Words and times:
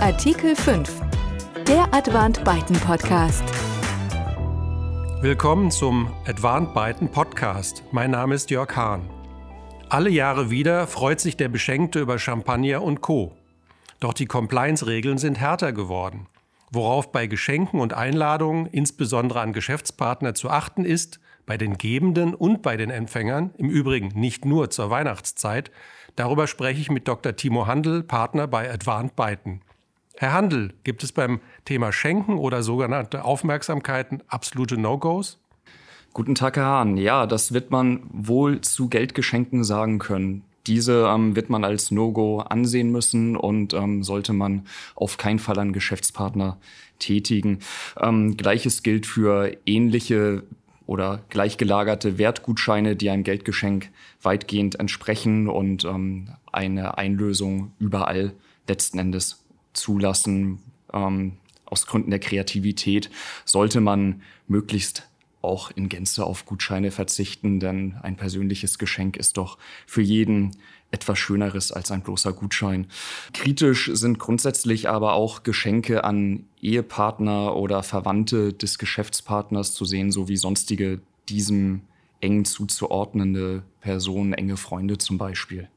Artikel 0.00 0.54
5. 0.54 1.02
Der 1.66 1.92
Advant 1.92 2.44
Byten 2.44 2.76
Podcast. 2.76 3.42
Willkommen 5.20 5.72
zum 5.72 6.12
Advant 6.24 6.72
Byten 6.72 7.10
Podcast. 7.10 7.82
Mein 7.90 8.12
Name 8.12 8.36
ist 8.36 8.48
Jörg 8.48 8.76
Hahn. 8.76 9.10
Alle 9.88 10.10
Jahre 10.10 10.50
wieder 10.50 10.86
freut 10.86 11.18
sich 11.18 11.36
der 11.36 11.48
Beschenkte 11.48 11.98
über 11.98 12.20
Champagner 12.20 12.80
und 12.82 13.00
Co. 13.00 13.32
Doch 13.98 14.14
die 14.14 14.26
Compliance-Regeln 14.26 15.18
sind 15.18 15.40
härter 15.40 15.72
geworden. 15.72 16.28
Worauf 16.70 17.10
bei 17.10 17.26
Geschenken 17.26 17.80
und 17.80 17.92
Einladungen, 17.92 18.66
insbesondere 18.66 19.40
an 19.40 19.52
Geschäftspartner, 19.52 20.32
zu 20.32 20.48
achten 20.48 20.84
ist, 20.84 21.18
bei 21.44 21.56
den 21.56 21.76
Gebenden 21.76 22.34
und 22.34 22.62
bei 22.62 22.76
den 22.76 22.90
Empfängern, 22.90 23.50
im 23.58 23.68
Übrigen 23.68 24.08
nicht 24.14 24.44
nur 24.44 24.70
zur 24.70 24.90
Weihnachtszeit, 24.90 25.72
darüber 26.14 26.46
spreche 26.46 26.80
ich 26.80 26.88
mit 26.88 27.08
Dr. 27.08 27.34
Timo 27.34 27.66
Handel, 27.66 28.04
Partner 28.04 28.46
bei 28.46 28.72
Advant 28.72 29.16
Byten. 29.16 29.62
Herr 30.20 30.32
Handel, 30.32 30.72
gibt 30.82 31.04
es 31.04 31.12
beim 31.12 31.38
Thema 31.64 31.92
Schenken 31.92 32.38
oder 32.38 32.64
sogenannte 32.64 33.24
Aufmerksamkeiten 33.24 34.20
absolute 34.26 34.76
No-Gos? 34.76 35.38
Guten 36.12 36.34
Tag, 36.34 36.56
Herr 36.56 36.64
Hahn. 36.64 36.96
Ja, 36.96 37.24
das 37.24 37.52
wird 37.52 37.70
man 37.70 38.00
wohl 38.10 38.60
zu 38.60 38.88
Geldgeschenken 38.88 39.62
sagen 39.62 40.00
können. 40.00 40.42
Diese 40.66 41.06
ähm, 41.06 41.36
wird 41.36 41.50
man 41.50 41.62
als 41.62 41.92
No-Go 41.92 42.40
ansehen 42.40 42.90
müssen 42.90 43.36
und 43.36 43.74
ähm, 43.74 44.02
sollte 44.02 44.32
man 44.32 44.66
auf 44.96 45.18
keinen 45.18 45.38
Fall 45.38 45.56
an 45.60 45.72
Geschäftspartner 45.72 46.58
tätigen. 46.98 47.60
Ähm, 48.00 48.36
Gleiches 48.36 48.82
gilt 48.82 49.06
für 49.06 49.56
ähnliche 49.66 50.42
oder 50.86 51.20
gleichgelagerte 51.28 52.18
Wertgutscheine, 52.18 52.96
die 52.96 53.08
einem 53.10 53.22
Geldgeschenk 53.22 53.90
weitgehend 54.20 54.80
entsprechen 54.80 55.48
und 55.48 55.84
ähm, 55.84 56.30
eine 56.50 56.98
Einlösung 56.98 57.70
überall 57.78 58.32
letzten 58.66 58.98
Endes 58.98 59.44
zulassen. 59.72 60.60
Ähm, 60.92 61.38
aus 61.64 61.86
Gründen 61.86 62.10
der 62.10 62.20
Kreativität 62.20 63.10
sollte 63.44 63.80
man 63.80 64.22
möglichst 64.46 65.08
auch 65.42 65.70
in 65.70 65.88
Gänze 65.88 66.24
auf 66.24 66.46
Gutscheine 66.46 66.90
verzichten, 66.90 67.60
denn 67.60 67.96
ein 68.02 68.16
persönliches 68.16 68.78
Geschenk 68.78 69.16
ist 69.16 69.36
doch 69.36 69.58
für 69.86 70.02
jeden 70.02 70.56
etwas 70.90 71.18
Schöneres 71.18 71.70
als 71.70 71.90
ein 71.90 72.02
bloßer 72.02 72.32
Gutschein. 72.32 72.86
Kritisch 73.34 73.90
sind 73.92 74.18
grundsätzlich 74.18 74.88
aber 74.88 75.12
auch 75.12 75.42
Geschenke 75.42 76.04
an 76.04 76.44
Ehepartner 76.60 77.54
oder 77.56 77.82
Verwandte 77.82 78.52
des 78.52 78.78
Geschäftspartners 78.78 79.74
zu 79.74 79.84
sehen, 79.84 80.10
sowie 80.10 80.36
sonstige 80.36 81.00
diesem 81.28 81.82
eng 82.20 82.44
zuzuordnende 82.44 83.62
Personen, 83.80 84.32
enge 84.32 84.56
Freunde 84.56 84.98
zum 84.98 85.18
Beispiel. 85.18 85.68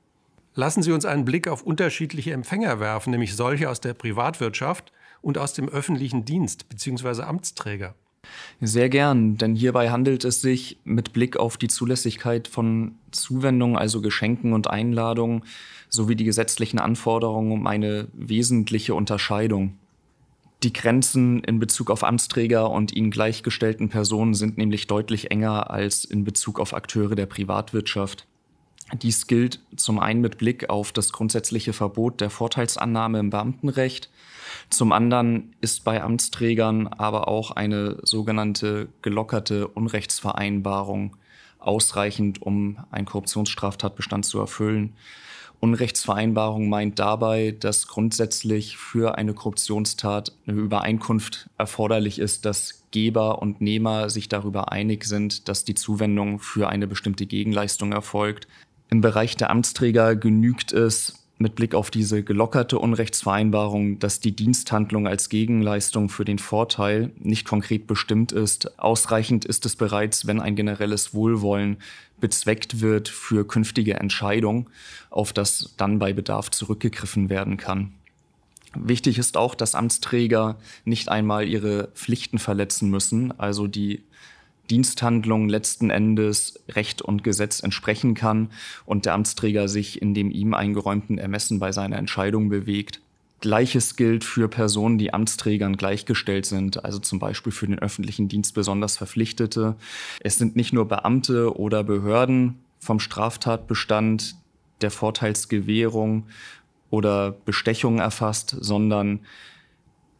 Lassen 0.53 0.83
Sie 0.83 0.91
uns 0.91 1.05
einen 1.05 1.23
Blick 1.23 1.47
auf 1.47 1.63
unterschiedliche 1.63 2.33
Empfänger 2.33 2.79
werfen, 2.79 3.11
nämlich 3.11 3.35
solche 3.35 3.69
aus 3.69 3.79
der 3.79 3.93
Privatwirtschaft 3.93 4.91
und 5.21 5.37
aus 5.37 5.53
dem 5.53 5.69
öffentlichen 5.69 6.25
Dienst 6.25 6.67
bzw. 6.67 7.21
Amtsträger. 7.21 7.95
Sehr 8.59 8.89
gern, 8.89 9.37
denn 9.37 9.55
hierbei 9.55 9.89
handelt 9.89 10.25
es 10.25 10.41
sich 10.41 10.77
mit 10.83 11.13
Blick 11.13 11.37
auf 11.37 11.57
die 11.57 11.67
Zulässigkeit 11.67 12.47
von 12.47 12.95
Zuwendungen, 13.11 13.77
also 13.77 14.01
Geschenken 14.01 14.53
und 14.53 14.69
Einladungen, 14.69 15.43
sowie 15.89 16.15
die 16.15 16.25
gesetzlichen 16.25 16.79
Anforderungen 16.79 17.51
um 17.51 17.65
eine 17.67 18.07
wesentliche 18.13 18.93
Unterscheidung. 18.93 19.77
Die 20.63 20.73
Grenzen 20.73 21.43
in 21.43 21.59
Bezug 21.59 21.89
auf 21.89 22.03
Amtsträger 22.03 22.69
und 22.69 22.93
ihnen 22.93 23.09
gleichgestellten 23.09 23.89
Personen 23.89 24.35
sind 24.35 24.57
nämlich 24.57 24.85
deutlich 24.85 25.31
enger 25.31 25.71
als 25.71 26.05
in 26.05 26.23
Bezug 26.23 26.59
auf 26.59 26.73
Akteure 26.73 27.15
der 27.15 27.25
Privatwirtschaft. 27.25 28.27
Dies 28.93 29.27
gilt 29.27 29.59
zum 29.75 29.99
einen 29.99 30.21
mit 30.21 30.37
Blick 30.37 30.69
auf 30.69 30.91
das 30.91 31.11
grundsätzliche 31.11 31.73
Verbot 31.73 32.19
der 32.19 32.29
Vorteilsannahme 32.29 33.19
im 33.19 33.29
Beamtenrecht, 33.29 34.09
zum 34.69 34.91
anderen 34.91 35.53
ist 35.61 35.83
bei 35.83 36.01
Amtsträgern 36.01 36.87
aber 36.87 37.27
auch 37.27 37.51
eine 37.51 37.97
sogenannte 38.03 38.89
gelockerte 39.01 39.67
Unrechtsvereinbarung 39.67 41.17
ausreichend, 41.59 42.41
um 42.41 42.77
einen 42.89 43.05
Korruptionsstraftatbestand 43.05 44.25
zu 44.25 44.39
erfüllen. 44.39 44.93
Unrechtsvereinbarung 45.59 46.69
meint 46.69 46.97
dabei, 46.97 47.55
dass 47.59 47.87
grundsätzlich 47.87 48.77
für 48.77 49.17
eine 49.17 49.35
Korruptionstat 49.35 50.31
eine 50.47 50.57
Übereinkunft 50.57 51.49
erforderlich 51.57 52.17
ist, 52.17 52.45
dass 52.45 52.83
Geber 52.89 53.43
und 53.43 53.61
Nehmer 53.61 54.09
sich 54.09 54.27
darüber 54.27 54.71
einig 54.71 55.05
sind, 55.05 55.47
dass 55.47 55.63
die 55.63 55.75
Zuwendung 55.75 56.39
für 56.39 56.67
eine 56.67 56.87
bestimmte 56.87 57.27
Gegenleistung 57.27 57.91
erfolgt. 57.91 58.47
Im 58.93 58.99
Bereich 58.99 59.37
der 59.37 59.49
Amtsträger 59.49 60.17
genügt 60.17 60.73
es, 60.73 61.17
mit 61.37 61.55
Blick 61.55 61.73
auf 61.73 61.91
diese 61.91 62.23
gelockerte 62.23 62.77
Unrechtsvereinbarung, 62.77 63.99
dass 63.99 64.19
die 64.19 64.35
Diensthandlung 64.35 65.07
als 65.07 65.29
Gegenleistung 65.29 66.09
für 66.09 66.25
den 66.25 66.39
Vorteil 66.39 67.11
nicht 67.17 67.47
konkret 67.47 67.87
bestimmt 67.87 68.33
ist. 68.33 68.77
Ausreichend 68.79 69.45
ist 69.45 69.65
es 69.65 69.77
bereits, 69.77 70.27
wenn 70.27 70.41
ein 70.41 70.57
generelles 70.57 71.13
Wohlwollen 71.13 71.77
bezweckt 72.19 72.81
wird 72.81 73.07
für 73.07 73.47
künftige 73.47 73.95
Entscheidungen, 73.95 74.67
auf 75.09 75.31
das 75.31 75.73
dann 75.77 75.97
bei 75.97 76.11
Bedarf 76.11 76.51
zurückgegriffen 76.51 77.29
werden 77.29 77.55
kann. 77.55 77.93
Wichtig 78.75 79.17
ist 79.17 79.37
auch, 79.37 79.55
dass 79.55 79.73
Amtsträger 79.73 80.57
nicht 80.83 81.07
einmal 81.07 81.47
ihre 81.47 81.87
Pflichten 81.95 82.39
verletzen 82.39 82.89
müssen, 82.89 83.37
also 83.39 83.67
die 83.67 84.03
Diensthandlung 84.71 85.49
letzten 85.49 85.89
Endes 85.89 86.63
Recht 86.69 87.01
und 87.01 87.23
Gesetz 87.23 87.59
entsprechen 87.59 88.13
kann 88.13 88.49
und 88.85 89.05
der 89.05 89.13
Amtsträger 89.13 89.67
sich 89.67 90.01
in 90.01 90.13
dem 90.13 90.31
ihm 90.31 90.53
eingeräumten 90.53 91.17
Ermessen 91.17 91.59
bei 91.59 91.73
seiner 91.73 91.97
Entscheidung 91.97 92.47
bewegt. 92.47 93.01
Gleiches 93.41 93.97
gilt 93.97 94.23
für 94.23 94.47
Personen, 94.47 94.97
die 94.97 95.13
Amtsträgern 95.13 95.75
gleichgestellt 95.75 96.45
sind, 96.45 96.85
also 96.85 96.99
zum 96.99 97.19
Beispiel 97.19 97.51
für 97.51 97.67
den 97.67 97.79
öffentlichen 97.79 98.29
Dienst 98.29 98.53
besonders 98.53 98.95
Verpflichtete. 98.95 99.75
Es 100.21 100.37
sind 100.37 100.55
nicht 100.55 100.71
nur 100.71 100.87
Beamte 100.87 101.57
oder 101.57 101.83
Behörden 101.83 102.59
vom 102.79 102.99
Straftatbestand 102.99 104.35
der 104.81 104.91
Vorteilsgewährung 104.91 106.27
oder 106.89 107.31
Bestechung 107.31 107.99
erfasst, 107.99 108.55
sondern 108.57 109.19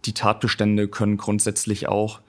die 0.05 0.13
Tatbestände 0.13 0.87
können 0.87 1.17
grundsätzlich 1.17 1.87
auch 1.87 2.19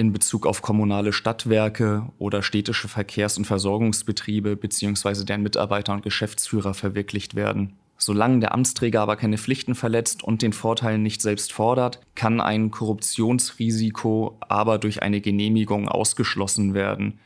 in 0.00 0.14
Bezug 0.14 0.46
auf 0.46 0.62
kommunale 0.62 1.12
Stadtwerke 1.12 2.08
oder 2.18 2.42
städtische 2.42 2.88
Verkehrs- 2.88 3.36
und 3.36 3.44
Versorgungsbetriebe 3.44 4.56
bzw. 4.56 5.24
deren 5.24 5.42
Mitarbeiter 5.42 5.92
und 5.92 6.02
Geschäftsführer 6.02 6.72
verwirklicht 6.72 7.34
werden. 7.34 7.74
Solange 7.98 8.40
der 8.40 8.54
Amtsträger 8.54 9.02
aber 9.02 9.16
keine 9.16 9.36
Pflichten 9.36 9.74
verletzt 9.74 10.22
und 10.22 10.40
den 10.40 10.54
Vorteil 10.54 10.96
nicht 10.96 11.20
selbst 11.20 11.52
fordert, 11.52 12.00
kann 12.14 12.40
ein 12.40 12.70
Korruptionsrisiko 12.70 14.38
aber 14.40 14.78
durch 14.78 15.02
eine 15.02 15.20
Genehmigung 15.20 15.86
ausgeschlossen 15.86 16.72
werden. 16.72 17.18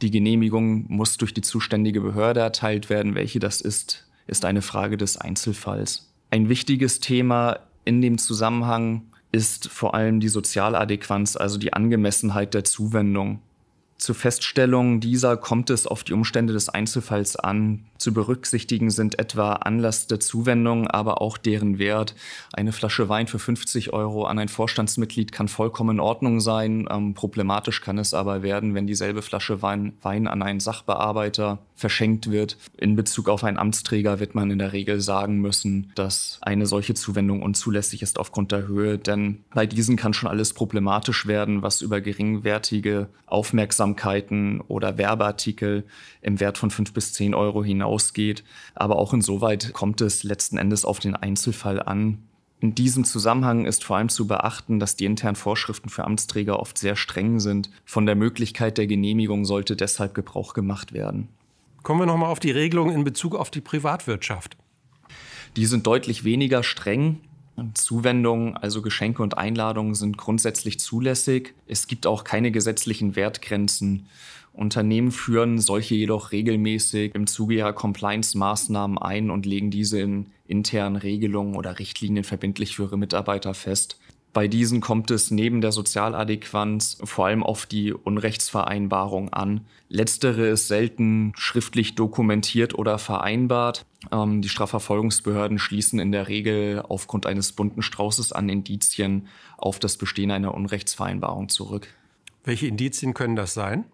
Die 0.00 0.10
Genehmigung 0.10 0.86
muss 0.88 1.18
durch 1.18 1.34
die 1.34 1.42
zuständige 1.42 2.00
Behörde 2.00 2.40
erteilt 2.40 2.88
werden. 2.88 3.14
Welche 3.14 3.40
das 3.40 3.60
ist, 3.60 4.08
ist 4.26 4.46
eine 4.46 4.62
Frage 4.62 4.96
des 4.96 5.18
Einzelfalls. 5.18 6.10
Ein 6.30 6.48
wichtiges 6.48 7.00
Thema 7.00 7.58
in 7.84 8.00
dem 8.00 8.16
Zusammenhang 8.16 9.02
ist 9.32 9.68
vor 9.68 9.94
allem 9.94 10.20
die 10.20 10.28
Sozialadäquanz, 10.28 11.36
also 11.36 11.58
die 11.58 11.72
Angemessenheit 11.72 12.54
der 12.54 12.64
Zuwendung. 12.64 13.40
Zur 14.02 14.16
Feststellung 14.16 14.98
dieser 14.98 15.36
kommt 15.36 15.70
es 15.70 15.86
auf 15.86 16.02
die 16.02 16.12
Umstände 16.12 16.52
des 16.52 16.68
Einzelfalls 16.68 17.36
an. 17.36 17.84
Zu 17.98 18.12
berücksichtigen 18.12 18.90
sind 18.90 19.20
etwa 19.20 19.52
Anlass 19.52 20.08
der 20.08 20.18
Zuwendung, 20.18 20.88
aber 20.88 21.22
auch 21.22 21.38
deren 21.38 21.78
Wert. 21.78 22.16
Eine 22.52 22.72
Flasche 22.72 23.08
Wein 23.08 23.28
für 23.28 23.38
50 23.38 23.92
Euro 23.92 24.24
an 24.24 24.40
ein 24.40 24.48
Vorstandsmitglied 24.48 25.30
kann 25.30 25.46
vollkommen 25.46 25.98
in 25.98 26.00
Ordnung 26.00 26.40
sein. 26.40 26.88
Ähm, 26.90 27.14
problematisch 27.14 27.80
kann 27.80 27.96
es 27.96 28.12
aber 28.12 28.42
werden, 28.42 28.74
wenn 28.74 28.88
dieselbe 28.88 29.22
Flasche 29.22 29.62
Wein, 29.62 29.92
Wein 30.02 30.26
an 30.26 30.42
einen 30.42 30.58
Sachbearbeiter 30.58 31.60
verschenkt 31.82 32.30
wird. 32.30 32.56
In 32.76 32.96
Bezug 32.96 33.28
auf 33.28 33.44
einen 33.44 33.58
Amtsträger 33.58 34.18
wird 34.18 34.34
man 34.34 34.50
in 34.50 34.58
der 34.58 34.72
Regel 34.72 35.00
sagen 35.00 35.38
müssen, 35.38 35.92
dass 35.94 36.38
eine 36.40 36.66
solche 36.66 36.94
Zuwendung 36.94 37.42
unzulässig 37.42 38.02
ist 38.02 38.18
aufgrund 38.18 38.52
der 38.52 38.66
Höhe, 38.66 38.98
denn 38.98 39.44
bei 39.54 39.66
diesen 39.66 39.96
kann 39.96 40.14
schon 40.14 40.30
alles 40.30 40.54
problematisch 40.54 41.26
werden, 41.26 41.62
was 41.62 41.82
über 41.82 42.00
geringwertige 42.00 43.08
Aufmerksamkeiten 43.26 44.60
oder 44.60 44.98
Werbeartikel 44.98 45.84
im 46.20 46.40
Wert 46.40 46.58
von 46.58 46.70
5 46.70 46.92
bis 46.92 47.12
10 47.12 47.34
Euro 47.34 47.62
hinaus 47.62 47.92
ausgeht. 47.92 48.42
Aber 48.74 48.96
auch 48.96 49.12
insoweit 49.12 49.72
kommt 49.72 50.00
es 50.00 50.24
letzten 50.24 50.58
Endes 50.58 50.84
auf 50.84 50.98
den 50.98 51.14
Einzelfall 51.14 51.80
an. 51.80 52.18
In 52.60 52.74
diesem 52.74 53.04
Zusammenhang 53.04 53.66
ist 53.66 53.84
vor 53.84 53.96
allem 53.96 54.08
zu 54.08 54.26
beachten, 54.26 54.78
dass 54.78 54.94
die 54.94 55.04
internen 55.04 55.34
Vorschriften 55.34 55.88
für 55.88 56.04
Amtsträger 56.04 56.60
oft 56.60 56.78
sehr 56.78 56.94
streng 56.94 57.40
sind. 57.40 57.70
Von 57.84 58.06
der 58.06 58.14
Möglichkeit 58.14 58.78
der 58.78 58.86
Genehmigung 58.86 59.44
sollte 59.44 59.74
deshalb 59.74 60.14
Gebrauch 60.14 60.54
gemacht 60.54 60.92
werden. 60.92 61.28
Kommen 61.82 62.00
wir 62.00 62.06
nochmal 62.06 62.30
auf 62.30 62.40
die 62.40 62.50
Regelungen 62.52 62.94
in 62.94 63.04
Bezug 63.04 63.34
auf 63.34 63.50
die 63.50 63.60
Privatwirtschaft. 63.60 64.56
Die 65.56 65.66
sind 65.66 65.86
deutlich 65.86 66.24
weniger 66.24 66.62
streng. 66.62 67.20
Zuwendungen, 67.74 68.56
also 68.56 68.82
Geschenke 68.82 69.22
und 69.22 69.36
Einladungen 69.36 69.94
sind 69.94 70.16
grundsätzlich 70.16 70.80
zulässig. 70.80 71.54
Es 71.66 71.86
gibt 71.86 72.06
auch 72.06 72.24
keine 72.24 72.50
gesetzlichen 72.50 73.14
Wertgrenzen. 73.16 74.06
Unternehmen 74.52 75.10
führen 75.10 75.58
solche 75.58 75.94
jedoch 75.94 76.32
regelmäßig 76.32 77.14
im 77.14 77.26
Zuge 77.26 77.56
ihrer 77.56 77.72
Compliance-Maßnahmen 77.72 78.98
ein 78.98 79.30
und 79.30 79.44
legen 79.46 79.70
diese 79.70 80.00
in 80.00 80.26
internen 80.46 80.96
Regelungen 80.96 81.56
oder 81.56 81.78
Richtlinien 81.78 82.24
verbindlich 82.24 82.76
für 82.76 82.84
ihre 82.84 82.98
Mitarbeiter 82.98 83.54
fest. 83.54 83.98
Bei 84.32 84.48
diesen 84.48 84.80
kommt 84.80 85.10
es 85.10 85.30
neben 85.30 85.60
der 85.60 85.72
Sozialadäquanz 85.72 86.96
vor 87.04 87.26
allem 87.26 87.42
auf 87.42 87.66
die 87.66 87.92
Unrechtsvereinbarung 87.92 89.30
an. 89.30 89.66
Letztere 89.90 90.48
ist 90.48 90.68
selten 90.68 91.34
schriftlich 91.36 91.96
dokumentiert 91.96 92.74
oder 92.74 92.98
vereinbart. 92.98 93.84
Ähm, 94.10 94.40
die 94.40 94.48
Strafverfolgungsbehörden 94.48 95.58
schließen 95.58 95.98
in 95.98 96.12
der 96.12 96.28
Regel 96.28 96.82
aufgrund 96.88 97.26
eines 97.26 97.52
bunten 97.52 97.82
Straußes 97.82 98.32
an 98.32 98.48
Indizien 98.48 99.28
auf 99.58 99.78
das 99.78 99.98
Bestehen 99.98 100.30
einer 100.30 100.54
Unrechtsvereinbarung 100.54 101.50
zurück. 101.50 101.88
Welche 102.42 102.68
Indizien 102.68 103.12
können 103.12 103.36
das 103.36 103.52
sein? 103.52 103.84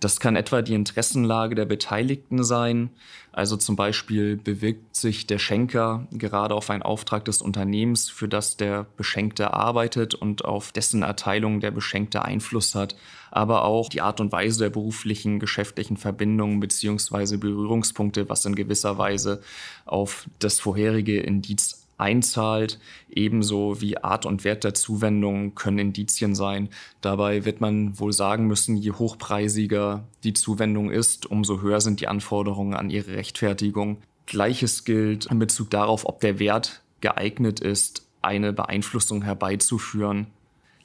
Das 0.00 0.20
kann 0.20 0.36
etwa 0.36 0.62
die 0.62 0.74
Interessenlage 0.74 1.54
der 1.54 1.64
Beteiligten 1.64 2.44
sein. 2.44 2.90
Also 3.32 3.56
zum 3.56 3.76
Beispiel 3.76 4.36
bewirkt 4.36 4.96
sich 4.96 5.26
der 5.26 5.38
Schenker 5.38 6.06
gerade 6.10 6.54
auf 6.54 6.70
einen 6.70 6.82
Auftrag 6.82 7.24
des 7.24 7.42
Unternehmens, 7.42 8.08
für 8.08 8.28
das 8.28 8.56
der 8.56 8.86
Beschenkte 8.96 9.52
arbeitet 9.52 10.14
und 10.14 10.44
auf 10.44 10.72
dessen 10.72 11.02
Erteilung 11.02 11.60
der 11.60 11.70
Beschenkte 11.70 12.24
Einfluss 12.24 12.74
hat. 12.74 12.96
Aber 13.30 13.64
auch 13.64 13.88
die 13.88 14.00
Art 14.00 14.20
und 14.20 14.32
Weise 14.32 14.60
der 14.60 14.70
beruflichen, 14.70 15.38
geschäftlichen 15.38 15.96
Verbindungen 15.96 16.60
bzw. 16.60 17.36
Berührungspunkte, 17.36 18.28
was 18.28 18.44
in 18.44 18.54
gewisser 18.54 18.98
Weise 18.98 19.42
auf 19.84 20.26
das 20.38 20.58
vorherige 20.58 21.20
Indiz 21.20 21.77
einzahlt, 21.98 22.78
ebenso 23.10 23.80
wie 23.80 23.98
Art 23.98 24.24
und 24.24 24.44
Wert 24.44 24.64
der 24.64 24.74
Zuwendung 24.74 25.54
können 25.54 25.78
Indizien 25.78 26.34
sein. 26.34 26.68
Dabei 27.00 27.44
wird 27.44 27.60
man 27.60 27.98
wohl 27.98 28.12
sagen 28.12 28.46
müssen, 28.46 28.76
je 28.76 28.92
hochpreisiger 28.92 30.04
die 30.24 30.32
Zuwendung 30.32 30.90
ist, 30.90 31.26
umso 31.26 31.60
höher 31.60 31.80
sind 31.80 32.00
die 32.00 32.08
Anforderungen 32.08 32.74
an 32.74 32.90
ihre 32.90 33.12
Rechtfertigung. 33.12 33.98
Gleiches 34.26 34.84
gilt 34.84 35.26
in 35.26 35.38
Bezug 35.38 35.70
darauf, 35.70 36.06
ob 36.06 36.20
der 36.20 36.38
Wert 36.38 36.82
geeignet 37.00 37.60
ist, 37.60 38.06
eine 38.22 38.52
Beeinflussung 38.52 39.22
herbeizuführen. 39.22 40.28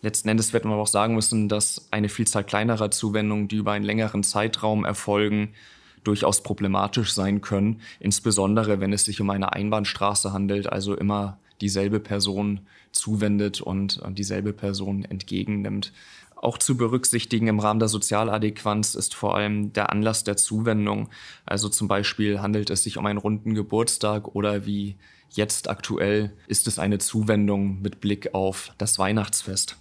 Letzten 0.02 0.30
Endes 0.30 0.52
wird 0.52 0.66
man 0.66 0.74
auch 0.74 0.88
sagen 0.88 1.16
müssen, 1.16 1.48
dass 1.48 1.88
eine 1.92 2.10
Vielzahl 2.10 2.44
kleinerer 2.44 2.92
Zuwendungen, 2.92 3.48
die 3.48 3.56
über 3.56 3.72
einen 3.72 3.86
längeren 3.86 4.24
Zeitraum 4.24 4.84
erfolgen, 4.84 5.54
durchaus 6.04 6.44
problematisch 6.44 7.14
sein 7.14 7.42
können, 7.42 7.82
insbesondere 8.00 8.80
wenn 8.80 8.94
es 8.94 9.06
sich 9.06 9.22
um 9.22 9.30
eine 9.30 9.54
Einbahnstraße 9.54 10.34
handelt, 10.34 10.72
also 10.72 10.96
immer 10.96 11.40
dieselbe 11.62 12.00
Person 12.00 12.62
zuwendet 12.92 13.62
und 13.62 14.02
dieselbe 14.10 14.54
Person 14.54 15.06
entgegennimmt. 15.06 15.94
Auch 16.36 16.58
zu 16.58 16.76
berücksichtigen 16.76 17.48
im 17.48 17.62
Rahmen 17.62 17.80
der 17.80 17.88
Sozialadäquanz 17.88 18.96
ist 18.96 19.16
vor 19.16 19.38
allem 19.38 19.72
der 19.72 19.92
Anlass 19.92 20.26
der 20.26 20.36
Zuwendung. 20.36 21.08
Also 21.46 21.70
zum 21.70 21.88
Beispiel 21.88 22.42
handelt 22.42 22.70
es 22.70 22.84
sich 22.84 22.98
um 22.98 23.06
einen 23.06 23.18
runden 23.18 23.54
Geburtstag 23.54 24.36
oder 24.36 24.66
wie 24.66 24.98
jetzt 25.30 25.70
aktuell 25.70 26.34
ist 26.48 26.68
es 26.68 26.80
eine 26.80 26.98
Zuwendung 26.98 27.82
mit 27.82 28.02
Blick 28.02 28.34
auf 28.34 28.74
das 28.78 29.00
Weihnachtsfest. 29.00 29.78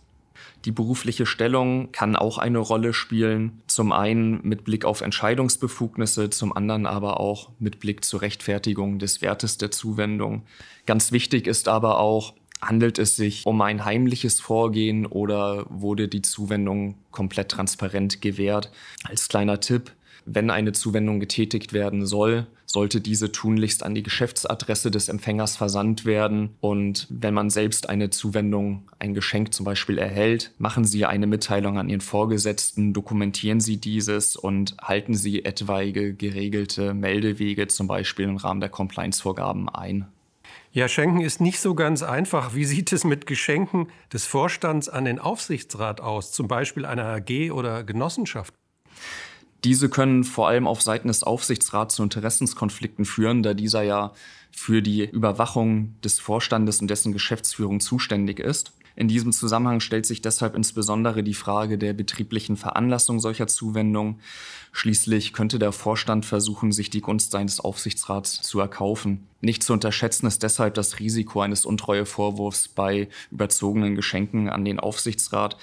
Die 0.64 0.72
berufliche 0.72 1.26
Stellung 1.26 1.90
kann 1.92 2.14
auch 2.14 2.38
eine 2.38 2.58
Rolle 2.58 2.92
spielen. 2.92 3.62
Zum 3.66 3.92
einen 3.92 4.40
mit 4.46 4.64
Blick 4.64 4.84
auf 4.84 5.00
Entscheidungsbefugnisse, 5.00 6.30
zum 6.30 6.56
anderen 6.56 6.86
aber 6.86 7.18
auch 7.18 7.50
mit 7.58 7.80
Blick 7.80 8.04
zur 8.04 8.22
Rechtfertigung 8.22 8.98
des 8.98 9.22
Wertes 9.22 9.58
der 9.58 9.70
Zuwendung. 9.70 10.42
Ganz 10.86 11.10
wichtig 11.10 11.46
ist 11.46 11.68
aber 11.68 11.98
auch, 11.98 12.34
handelt 12.60 12.98
es 13.00 13.16
sich 13.16 13.44
um 13.44 13.60
ein 13.60 13.84
heimliches 13.84 14.40
Vorgehen 14.40 15.04
oder 15.04 15.66
wurde 15.68 16.06
die 16.06 16.22
Zuwendung 16.22 16.94
komplett 17.10 17.50
transparent 17.50 18.22
gewährt? 18.22 18.70
Als 19.02 19.28
kleiner 19.28 19.58
Tipp, 19.58 19.92
wenn 20.24 20.50
eine 20.50 20.72
Zuwendung 20.72 21.20
getätigt 21.20 21.72
werden 21.72 22.06
soll, 22.06 22.46
sollte 22.66 23.00
diese 23.00 23.32
tunlichst 23.32 23.82
an 23.82 23.94
die 23.94 24.02
Geschäftsadresse 24.02 24.90
des 24.90 25.08
Empfängers 25.08 25.56
versandt 25.56 26.04
werden. 26.04 26.56
Und 26.60 27.06
wenn 27.10 27.34
man 27.34 27.50
selbst 27.50 27.88
eine 27.88 28.10
Zuwendung, 28.10 28.88
ein 28.98 29.14
Geschenk 29.14 29.52
zum 29.52 29.64
Beispiel 29.64 29.98
erhält, 29.98 30.52
machen 30.58 30.84
Sie 30.84 31.04
eine 31.04 31.26
Mitteilung 31.26 31.78
an 31.78 31.88
Ihren 31.88 32.00
Vorgesetzten, 32.00 32.92
dokumentieren 32.92 33.60
Sie 33.60 33.76
dieses 33.76 34.36
und 34.36 34.76
halten 34.80 35.14
Sie 35.14 35.44
etwaige 35.44 36.14
geregelte 36.14 36.94
Meldewege 36.94 37.68
zum 37.68 37.86
Beispiel 37.86 38.24
im 38.24 38.36
Rahmen 38.36 38.60
der 38.60 38.70
Compliance-Vorgaben 38.70 39.68
ein. 39.68 40.06
Ja, 40.74 40.88
Schenken 40.88 41.20
ist 41.20 41.42
nicht 41.42 41.60
so 41.60 41.74
ganz 41.74 42.02
einfach. 42.02 42.54
Wie 42.54 42.64
sieht 42.64 42.92
es 42.92 43.04
mit 43.04 43.26
Geschenken 43.26 43.88
des 44.10 44.24
Vorstands 44.24 44.88
an 44.88 45.04
den 45.04 45.18
Aufsichtsrat 45.18 46.00
aus, 46.00 46.32
zum 46.32 46.48
Beispiel 46.48 46.86
einer 46.86 47.04
AG 47.04 47.50
oder 47.52 47.84
Genossenschaft? 47.84 48.54
Diese 49.64 49.88
können 49.88 50.24
vor 50.24 50.48
allem 50.48 50.66
auf 50.66 50.82
Seiten 50.82 51.08
des 51.08 51.22
Aufsichtsrats 51.22 51.94
zu 51.94 52.02
Interessenskonflikten 52.02 53.04
führen, 53.04 53.42
da 53.42 53.54
dieser 53.54 53.82
ja 53.82 54.12
für 54.50 54.82
die 54.82 55.04
Überwachung 55.04 55.94
des 56.02 56.18
Vorstandes 56.18 56.80
und 56.80 56.88
dessen 56.88 57.12
Geschäftsführung 57.12 57.80
zuständig 57.80 58.40
ist. 58.40 58.72
In 58.94 59.08
diesem 59.08 59.32
Zusammenhang 59.32 59.80
stellt 59.80 60.04
sich 60.04 60.20
deshalb 60.20 60.54
insbesondere 60.54 61.22
die 61.22 61.34
Frage 61.34 61.78
der 61.78 61.94
betrieblichen 61.94 62.56
Veranlassung 62.56 63.20
solcher 63.20 63.46
Zuwendungen. 63.46 64.20
Schließlich 64.72 65.32
könnte 65.32 65.58
der 65.58 65.72
Vorstand 65.72 66.26
versuchen, 66.26 66.72
sich 66.72 66.90
die 66.90 67.00
Gunst 67.00 67.30
seines 67.30 67.60
Aufsichtsrats 67.60 68.42
zu 68.42 68.60
erkaufen. 68.60 69.26
Nicht 69.40 69.62
zu 69.62 69.72
unterschätzen 69.72 70.26
ist 70.26 70.42
deshalb 70.42 70.74
das 70.74 70.98
Risiko 70.98 71.40
eines 71.40 71.64
Untreuevorwurfs 71.64 72.68
bei 72.68 73.08
überzogenen 73.30 73.94
Geschenken 73.94 74.50
an 74.50 74.64
den 74.64 74.78
Aufsichtsrat. 74.78 75.56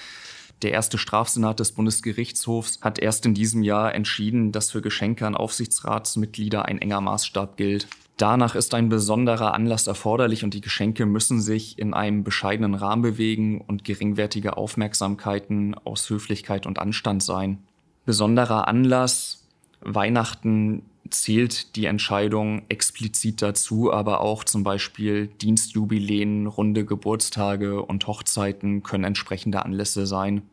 Der 0.62 0.72
erste 0.72 0.98
Strafsenat 0.98 1.60
des 1.60 1.72
Bundesgerichtshofs 1.72 2.80
hat 2.82 3.00
erst 3.00 3.26
in 3.26 3.34
diesem 3.34 3.64
Jahr 3.64 3.96
entschieden, 3.96 4.52
dass 4.52 4.72
für 4.72 4.82
Geschenke 4.82 5.26
an 5.26 5.36
Aufsichtsratsmitglieder 5.36 6.66
ein 6.66 6.80
enger 6.80 7.00
Maßstab 7.00 7.56
gilt. 7.56 7.88
Danach 8.18 8.56
ist 8.56 8.74
ein 8.74 8.90
besonderer 8.90 9.54
Anlass 9.54 9.88
erforderlich 9.88 10.44
und 10.44 10.54
die 10.54 10.60
Geschenke 10.60 11.06
müssen 11.06 11.40
sich 11.40 11.80
in 11.80 11.94
einem 11.94 12.26
bescheidenen 12.26 12.76
Rahmen 12.76 13.02
bewegen 13.02 13.62
und 13.62 13.86
geringwertige 13.86 14.58
Aufmerksamkeiten 14.58 15.76
aus 15.76 16.10
Höflichkeit 16.10 16.66
und 16.66 16.80
Anstand 16.80 17.24
sein. 17.24 17.60
Besonderer 18.06 18.68
Anlass 18.68 19.48
Weihnachten 19.82 20.84
zählt 21.12 21.76
die 21.76 21.86
Entscheidung 21.86 22.64
explizit 22.70 23.42
dazu, 23.42 23.92
aber 23.92 24.22
auch 24.22 24.44
zum 24.44 24.64
Beispiel 24.64 25.28
Dienstjubiläen, 25.28 26.48
runde 26.48 26.86
Geburtstage 26.86 27.82
und 27.84 28.08
Hochzeiten 28.08 28.84
können 28.84 29.04
entsprechende 29.04 29.64
Anlässe 29.66 30.06
sein. 30.06 30.44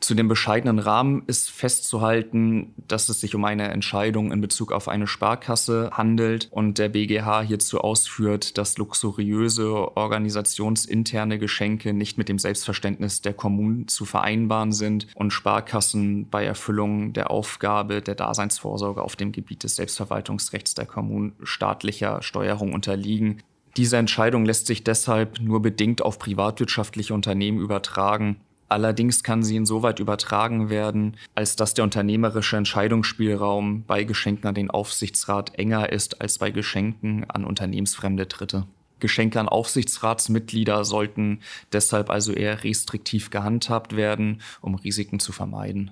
Zu 0.00 0.14
dem 0.14 0.28
bescheidenen 0.28 0.78
Rahmen 0.78 1.22
ist 1.26 1.50
festzuhalten, 1.50 2.74
dass 2.86 3.08
es 3.08 3.20
sich 3.20 3.34
um 3.34 3.44
eine 3.44 3.68
Entscheidung 3.68 4.30
in 4.30 4.40
Bezug 4.40 4.72
auf 4.72 4.88
eine 4.88 5.06
Sparkasse 5.06 5.90
handelt 5.92 6.48
und 6.50 6.78
der 6.78 6.90
BGH 6.90 7.42
hierzu 7.42 7.80
ausführt, 7.80 8.58
dass 8.58 8.78
luxuriöse 8.78 9.96
organisationsinterne 9.96 11.38
Geschenke 11.38 11.92
nicht 11.92 12.18
mit 12.18 12.28
dem 12.28 12.38
Selbstverständnis 12.38 13.22
der 13.22 13.34
Kommunen 13.34 13.88
zu 13.88 14.04
vereinbaren 14.04 14.72
sind 14.72 15.06
und 15.14 15.32
Sparkassen 15.32 16.28
bei 16.28 16.44
Erfüllung 16.44 17.12
der 17.12 17.30
Aufgabe 17.30 18.02
der 18.02 18.14
Daseinsvorsorge 18.14 19.02
auf 19.02 19.16
dem 19.16 19.32
Gebiet 19.32 19.64
des 19.64 19.76
Selbstverwaltungsrechts 19.76 20.74
der 20.74 20.86
Kommunen 20.86 21.32
staatlicher 21.42 22.22
Steuerung 22.22 22.74
unterliegen. 22.74 23.42
Diese 23.76 23.98
Entscheidung 23.98 24.46
lässt 24.46 24.66
sich 24.66 24.84
deshalb 24.84 25.40
nur 25.40 25.60
bedingt 25.60 26.00
auf 26.00 26.18
privatwirtschaftliche 26.18 27.12
Unternehmen 27.12 27.58
übertragen 27.58 28.36
Allerdings 28.68 29.22
kann 29.22 29.42
sie 29.42 29.56
insoweit 29.56 30.00
übertragen 30.00 30.70
werden, 30.70 31.16
als 31.34 31.54
dass 31.56 31.74
der 31.74 31.84
unternehmerische 31.84 32.56
Entscheidungsspielraum 32.56 33.84
bei 33.86 34.04
Geschenken 34.04 34.48
an 34.48 34.54
den 34.54 34.70
Aufsichtsrat 34.70 35.54
enger 35.56 35.92
ist 35.92 36.20
als 36.20 36.38
bei 36.38 36.50
Geschenken 36.50 37.28
an 37.30 37.44
unternehmensfremde 37.44 38.26
Dritte. 38.26 38.66
Geschenke 38.98 39.38
an 39.38 39.48
Aufsichtsratsmitglieder 39.48 40.84
sollten 40.84 41.40
deshalb 41.72 42.10
also 42.10 42.32
eher 42.32 42.64
restriktiv 42.64 43.30
gehandhabt 43.30 43.94
werden, 43.94 44.40
um 44.60 44.74
Risiken 44.74 45.20
zu 45.20 45.32
vermeiden. 45.32 45.90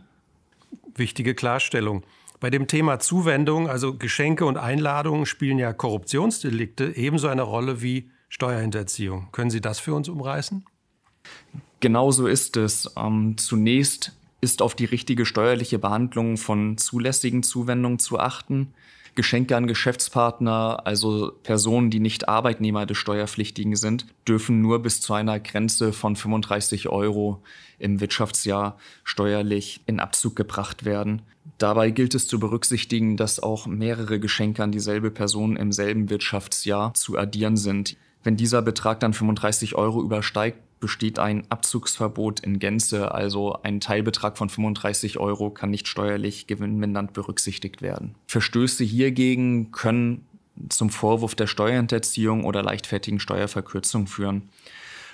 Wichtige 0.96 1.34
Klarstellung. 1.34 2.02
Bei 2.40 2.50
dem 2.50 2.66
Thema 2.66 2.98
Zuwendung, 2.98 3.68
also 3.68 3.94
Geschenke 3.96 4.46
und 4.46 4.56
Einladungen, 4.56 5.26
spielen 5.26 5.58
ja 5.58 5.72
Korruptionsdelikte 5.72 6.96
ebenso 6.96 7.28
eine 7.28 7.42
Rolle 7.42 7.82
wie 7.82 8.10
Steuerhinterziehung. 8.28 9.28
Können 9.32 9.50
Sie 9.50 9.60
das 9.60 9.78
für 9.78 9.94
uns 9.94 10.08
umreißen? 10.08 10.64
Genauso 11.84 12.26
ist 12.26 12.56
es. 12.56 12.90
Ähm, 12.96 13.36
zunächst 13.36 14.12
ist 14.40 14.62
auf 14.62 14.74
die 14.74 14.86
richtige 14.86 15.26
steuerliche 15.26 15.78
Behandlung 15.78 16.38
von 16.38 16.78
zulässigen 16.78 17.42
Zuwendungen 17.42 17.98
zu 17.98 18.18
achten. 18.18 18.72
Geschenke 19.14 19.54
an 19.54 19.66
Geschäftspartner, 19.66 20.80
also 20.86 21.32
Personen, 21.42 21.90
die 21.90 22.00
nicht 22.00 22.26
Arbeitnehmer 22.26 22.86
des 22.86 22.96
Steuerpflichtigen 22.96 23.76
sind, 23.76 24.06
dürfen 24.26 24.62
nur 24.62 24.78
bis 24.78 25.02
zu 25.02 25.12
einer 25.12 25.38
Grenze 25.40 25.92
von 25.92 26.16
35 26.16 26.88
Euro 26.88 27.42
im 27.78 28.00
Wirtschaftsjahr 28.00 28.78
steuerlich 29.02 29.82
in 29.84 30.00
Abzug 30.00 30.36
gebracht 30.36 30.86
werden. 30.86 31.20
Dabei 31.58 31.90
gilt 31.90 32.14
es 32.14 32.26
zu 32.26 32.40
berücksichtigen, 32.40 33.18
dass 33.18 33.40
auch 33.40 33.66
mehrere 33.66 34.18
Geschenke 34.20 34.62
an 34.62 34.72
dieselbe 34.72 35.10
Person 35.10 35.56
im 35.56 35.70
selben 35.70 36.08
Wirtschaftsjahr 36.08 36.94
zu 36.94 37.18
addieren 37.18 37.58
sind. 37.58 37.98
Wenn 38.22 38.38
dieser 38.38 38.62
Betrag 38.62 39.00
dann 39.00 39.12
35 39.12 39.74
Euro 39.74 40.02
übersteigt, 40.02 40.56
besteht 40.84 41.18
ein 41.18 41.50
Abzugsverbot 41.50 42.40
in 42.40 42.58
Gänze, 42.58 43.12
also 43.12 43.54
ein 43.62 43.80
Teilbetrag 43.80 44.36
von 44.36 44.50
35 44.50 45.18
Euro 45.18 45.48
kann 45.48 45.70
nicht 45.70 45.88
steuerlich 45.88 46.46
gewinnmindernd 46.46 47.14
berücksichtigt 47.14 47.80
werden. 47.80 48.16
Verstöße 48.26 48.84
hiergegen 48.84 49.72
können 49.72 50.26
zum 50.68 50.90
Vorwurf 50.90 51.34
der 51.34 51.46
Steuerhinterziehung 51.46 52.44
oder 52.44 52.62
leichtfertigen 52.62 53.18
Steuerverkürzung 53.18 54.06
führen. 54.06 54.50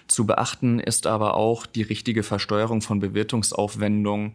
Zu 0.08 0.26
beachten 0.26 0.80
ist 0.80 1.06
aber 1.06 1.34
auch 1.34 1.66
die 1.66 1.82
richtige 1.82 2.24
Versteuerung 2.24 2.82
von 2.82 2.98
Bewirtungsaufwendungen, 2.98 4.32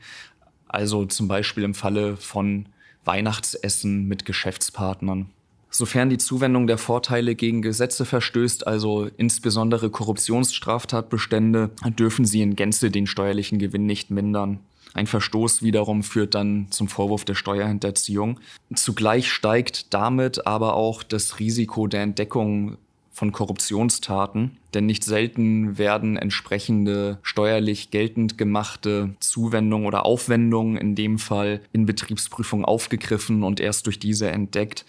also 0.69 1.05
zum 1.05 1.27
Beispiel 1.27 1.65
im 1.65 1.73
Falle 1.73 2.15
von 2.15 2.67
Weihnachtsessen 3.03 4.07
mit 4.07 4.23
Geschäftspartnern. 4.23 5.31
Sofern 5.77 6.09
die 6.09 6.17
Zuwendung 6.17 6.67
der 6.67 6.77
Vorteile 6.77 7.35
gegen 7.35 7.61
Gesetze 7.61 8.05
verstößt, 8.05 8.65
also 8.65 9.09
insbesondere 9.17 9.89
Korruptionsstraftatbestände, 9.89 11.69
dürfen 11.99 12.23
sie 12.23 12.41
in 12.41 12.55
Gänze 12.55 12.89
den 12.89 13.07
steuerlichen 13.07 13.59
Gewinn 13.59 13.85
nicht 13.85 14.09
mindern. 14.09 14.61
Ein 14.93 15.05
Verstoß 15.05 15.63
wiederum 15.63 16.03
führt 16.03 16.33
dann 16.33 16.67
zum 16.69 16.87
Vorwurf 16.87 17.25
der 17.25 17.35
Steuerhinterziehung. 17.35 18.39
Zugleich 18.73 19.29
steigt 19.29 19.93
damit 19.93 20.47
aber 20.47 20.75
auch 20.75 21.03
das 21.03 21.39
Risiko 21.39 21.87
der 21.87 22.03
Entdeckung 22.03 22.77
von 23.11 23.33
Korruptionstaten, 23.33 24.57
denn 24.73 24.85
nicht 24.85 25.03
selten 25.03 25.77
werden 25.77 26.15
entsprechende 26.15 27.19
steuerlich 27.21 27.91
geltend 27.91 28.37
gemachte 28.37 29.13
Zuwendungen 29.19 29.87
oder 29.87 30.05
Aufwendungen 30.05 30.77
in 30.77 30.95
dem 30.95 31.19
Fall 31.19 31.59
in 31.73 31.85
Betriebsprüfung 31.85 32.63
aufgegriffen 32.63 33.43
und 33.43 33.59
erst 33.59 33.87
durch 33.87 33.99
diese 33.99 34.31
entdeckt. 34.31 34.85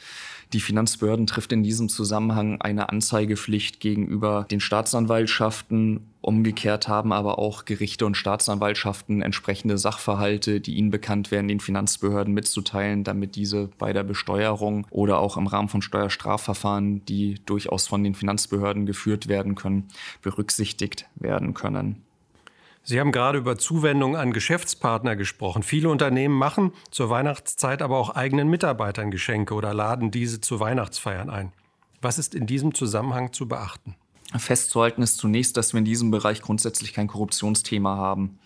Die 0.53 0.61
Finanzbehörden 0.61 1.27
trifft 1.27 1.51
in 1.53 1.65
diesem 1.65 1.89
Zusammenhang 1.89 2.61
eine 2.61 2.89
Anzeigepflicht 2.89 3.81
gegenüber 3.81 4.47
den 4.49 4.61
Staatsanwaltschaften. 4.61 6.07
Umgekehrt 6.21 6.87
haben 6.87 7.13
aber 7.13 7.39
auch 7.41 7.65
Gerichte 7.65 8.07
und 8.07 8.17
Staatsanwaltschaften 8.17 9.23
entsprechende 9.23 9.77
Sachverhalte, 9.77 10.61
die 10.61 10.77
ihnen 10.77 10.91
bekannt 10.91 11.33
werden, 11.33 11.49
den 11.49 11.61
Finanzbehörden 11.61 12.33
mitzuteilen, 12.33 13.03
damit 13.03 13.35
diese 13.35 13.71
bei 13.79 13.93
der 13.93 14.05
Besteuerung 14.05 14.87
oder 14.91 15.19
auch 15.19 15.37
im 15.37 15.49
Rahmen 15.49 15.69
von 15.69 15.83
Steuerstrafverfahren, 15.83 17.05
die 17.07 17.41
durchaus 17.45 17.89
von 17.89 18.05
den 18.05 18.15
Finanzbehörden 18.15 18.87
geführt 18.87 19.27
werden 19.27 19.57
können, 19.57 19.89
berücksichtigt 20.23 21.07
werden 21.17 21.55
können. 21.55 22.06
Sie 22.89 23.01
haben 23.01 23.11
gerade 23.11 23.39
über 23.39 23.59
Zuwendung 23.59 24.17
an 24.17 24.33
Geschäftspartner 24.33 25.17
gesprochen. 25.17 25.65
Viele 25.65 25.89
Unternehmen 25.89 26.37
machen 26.37 26.71
zur 26.93 27.11
Weihnachtszeit 27.11 27.83
aber 27.83 27.99
auch 27.99 28.11
eigenen 28.11 28.47
Mitarbeitern 28.47 29.11
Geschenke 29.11 29.55
oder 29.55 29.75
laden 29.75 30.13
diese 30.13 30.41
zu 30.41 30.61
Weihnachtsfeiern 30.61 31.29
ein. 31.29 31.53
Was 32.01 32.21
ist 32.21 32.33
in 32.33 32.47
diesem 32.47 32.75
Zusammenhang 32.75 33.33
zu 33.33 33.49
beachten? 33.49 33.97
Festzuhalten 34.39 35.03
ist 35.03 35.17
zunächst, 35.17 35.57
dass 35.57 35.73
wir 35.73 35.79
in 35.79 35.85
diesem 35.85 36.13
Bereich 36.13 36.43
grundsätzlich 36.43 36.93
kein 36.93 37.09
Korruptionsthema 37.09 37.97
haben. 37.97 38.39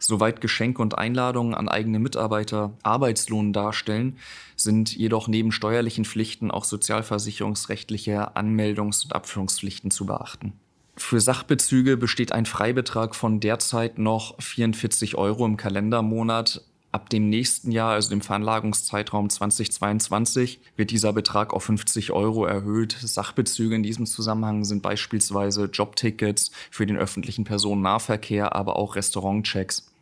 Soweit 0.00 0.40
Geschenke 0.40 0.82
und 0.82 0.98
Einladungen 0.98 1.54
an 1.54 1.68
eigene 1.68 2.00
Mitarbeiter 2.00 2.76
Arbeitslohn 2.82 3.52
darstellen, 3.52 4.18
sind 4.56 4.96
jedoch 4.96 5.28
neben 5.28 5.52
steuerlichen 5.52 6.04
Pflichten 6.04 6.50
auch 6.50 6.64
sozialversicherungsrechtliche 6.64 8.36
Anmeldungs- 8.36 9.04
und 9.04 9.14
Abführungspflichten 9.14 9.92
zu 9.92 10.06
beachten. 10.06 10.54
Für 10.98 11.20
Sachbezüge 11.20 11.96
besteht 11.96 12.32
ein 12.32 12.46
Freibetrag 12.46 13.14
von 13.14 13.38
derzeit 13.38 13.98
noch 13.98 14.40
44 14.40 15.16
Euro 15.16 15.44
im 15.44 15.56
Kalendermonat. 15.58 16.62
Ab 16.90 17.10
dem 17.10 17.28
nächsten 17.28 17.70
Jahr, 17.70 17.92
also 17.92 18.08
dem 18.08 18.22
Veranlagungszeitraum 18.22 19.28
2022, 19.28 20.58
wird 20.76 20.90
dieser 20.90 21.12
Betrag 21.12 21.52
auf 21.52 21.64
50 21.64 22.12
Euro 22.12 22.46
erhöht. 22.46 22.96
Sachbezüge 22.98 23.74
in 23.74 23.82
diesem 23.82 24.06
Zusammenhang 24.06 24.64
sind 24.64 24.80
beispielsweise 24.82 25.66
Jobtickets 25.66 26.50
für 26.70 26.86
den 26.86 26.96
öffentlichen 26.96 27.44
Personennahverkehr, 27.44 28.56
aber 28.56 28.76
auch 28.76 28.96
Restaurantchecks. 28.96 29.92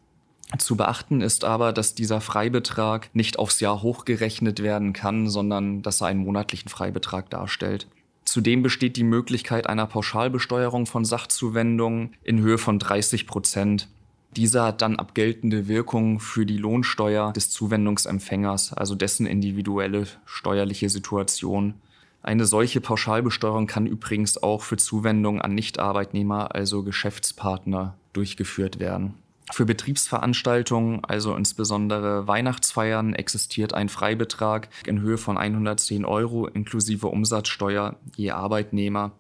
Zu 0.59 0.77
beachten 0.77 1.21
ist 1.21 1.43
aber, 1.43 1.73
dass 1.73 1.97
dieser 1.97 2.21
Freibetrag 2.21 3.11
nicht 3.13 3.41
aufs 3.41 3.59
Jahr 3.59 3.83
hochgerechnet 3.83 4.63
werden 4.63 4.93
kann, 4.93 5.29
sondern 5.29 5.83
dass 5.83 6.01
er 6.01 6.07
einen 6.07 6.21
monatlichen 6.25 6.69
Freibetrag 6.69 7.29
darstellt. 7.31 7.89
Zudem 8.25 8.63
besteht 8.63 8.97
die 8.97 9.05
Möglichkeit 9.05 9.69
einer 9.69 9.87
Pauschalbesteuerung 9.87 10.87
von 10.87 11.05
Sachzuwendungen 11.05 12.15
in 12.23 12.41
Höhe 12.41 12.59
von 12.59 12.79
30 12.79 13.27
Prozent. 13.27 13.89
Dieser 14.37 14.65
hat 14.65 14.83
dann 14.83 14.97
abgeltende 14.97 15.69
Wirkung 15.69 16.19
für 16.19 16.45
die 16.45 16.57
Lohnsteuer 16.57 17.33
des 17.33 17.51
Zuwendungsempfängers, 17.51 18.73
also 18.73 18.95
dessen 18.95 19.27
individuelle 19.27 20.07
steuerliche 20.25 20.89
Situation. 20.89 21.75
Eine 22.23 22.47
solche 22.47 22.81
Pauschalbesteuerung 22.81 23.67
kann 23.67 23.87
übrigens 23.87 24.43
auch 24.43 24.63
für 24.63 24.79
Zuwendungen 24.79 25.43
an 25.43 25.55
Nichtarbeitnehmer, 25.55 26.55
also 26.55 26.83
Geschäftspartner, 26.83 27.97
durchgeführt 28.15 28.81
werden. 28.81 29.15
Für 29.53 29.67
Betriebsveranstaltungen, 29.67 31.05
also 31.05 31.37
insbesondere 31.37 32.27
Weihnachtsfeiern, 32.27 33.15
existiert 33.15 33.75
ein 33.75 33.89
Freibetrag 33.89 34.69
in 34.87 35.01
Höhe 35.01 35.19
von 35.19 35.37
110 35.37 36.05
Euro 36.05 36.47
inklusive 36.47 37.09
Umsatzsteuer 37.09 37.97
je 38.17 38.31
Arbeitnehmer. 38.31 39.13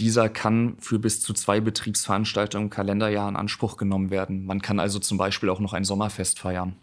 Dieser 0.00 0.28
kann 0.28 0.76
für 0.80 0.98
bis 0.98 1.20
zu 1.20 1.32
zwei 1.32 1.60
Betriebsveranstaltungen 1.60 2.66
im 2.66 2.70
Kalenderjahr 2.70 3.28
in 3.28 3.36
Anspruch 3.36 3.76
genommen 3.76 4.10
werden. 4.10 4.46
Man 4.46 4.62
kann 4.62 4.80
also 4.80 4.98
zum 4.98 5.16
Beispiel 5.16 5.48
auch 5.48 5.60
noch 5.60 5.74
ein 5.74 5.84
Sommerfest 5.84 6.40
feiern. 6.40 6.76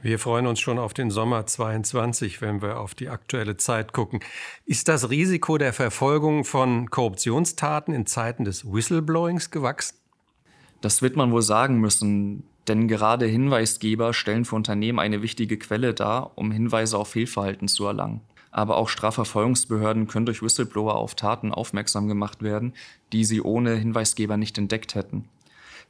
Wir 0.00 0.18
freuen 0.18 0.46
uns 0.46 0.60
schon 0.60 0.78
auf 0.78 0.94
den 0.94 1.10
Sommer 1.10 1.46
22, 1.46 2.40
wenn 2.40 2.60
wir 2.60 2.78
auf 2.78 2.94
die 2.94 3.08
aktuelle 3.08 3.56
Zeit 3.56 3.92
gucken. 3.92 4.20
Ist 4.64 4.88
das 4.88 5.10
Risiko 5.10 5.58
der 5.58 5.72
Verfolgung 5.72 6.44
von 6.44 6.90
Korruptionstaten 6.90 7.94
in 7.94 8.06
Zeiten 8.06 8.44
des 8.44 8.64
Whistleblowings 8.64 9.50
gewachsen? 9.50 10.01
Das 10.82 11.00
wird 11.00 11.16
man 11.16 11.30
wohl 11.30 11.42
sagen 11.42 11.80
müssen, 11.80 12.42
denn 12.66 12.88
gerade 12.88 13.24
Hinweisgeber 13.26 14.12
stellen 14.12 14.44
für 14.44 14.56
Unternehmen 14.56 14.98
eine 14.98 15.22
wichtige 15.22 15.56
Quelle 15.56 15.94
dar, 15.94 16.32
um 16.34 16.50
Hinweise 16.50 16.98
auf 16.98 17.08
Fehlverhalten 17.08 17.68
zu 17.68 17.86
erlangen. 17.86 18.20
Aber 18.50 18.76
auch 18.76 18.88
Strafverfolgungsbehörden 18.88 20.08
können 20.08 20.26
durch 20.26 20.42
Whistleblower 20.42 20.96
auf 20.96 21.14
Taten 21.14 21.52
aufmerksam 21.52 22.08
gemacht 22.08 22.42
werden, 22.42 22.74
die 23.12 23.24
sie 23.24 23.40
ohne 23.40 23.76
Hinweisgeber 23.76 24.36
nicht 24.36 24.58
entdeckt 24.58 24.96
hätten. 24.96 25.28